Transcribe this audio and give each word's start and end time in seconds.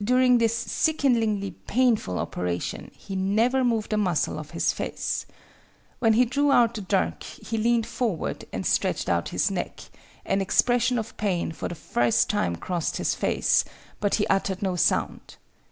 During 0.03 0.39
this 0.39 0.55
sickeningly 0.55 1.51
painful 1.51 2.17
operation 2.17 2.89
he 2.97 3.15
never 3.15 3.63
moved 3.63 3.93
a 3.93 3.97
muscle 3.97 4.39
of 4.39 4.49
his 4.49 4.73
face. 4.73 5.27
When 5.99 6.13
he 6.13 6.25
drew 6.25 6.51
out 6.51 6.73
the 6.73 6.81
dirk, 6.81 7.21
he 7.21 7.55
leaned 7.59 7.85
forward 7.85 8.43
and 8.51 8.65
stretched 8.65 9.09
out 9.09 9.29
his 9.29 9.51
neck; 9.51 9.81
an 10.25 10.41
expression 10.41 10.97
of 10.97 11.15
pain 11.17 11.51
for 11.51 11.67
the 11.67 11.75
first 11.75 12.31
time 12.31 12.55
crossed 12.55 12.97
his 12.97 13.13
face, 13.13 13.63
but 13.99 14.15
he 14.15 14.25
uttered 14.25 14.63
no 14.63 14.75
sound. 14.75 15.35